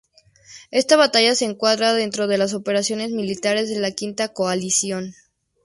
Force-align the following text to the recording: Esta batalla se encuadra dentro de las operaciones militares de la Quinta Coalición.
Esta 0.71 0.95
batalla 0.97 1.35
se 1.35 1.45
encuadra 1.45 1.93
dentro 1.93 2.25
de 2.25 2.39
las 2.39 2.55
operaciones 2.55 3.11
militares 3.11 3.69
de 3.69 3.79
la 3.79 3.91
Quinta 3.91 4.29
Coalición. 4.29 5.13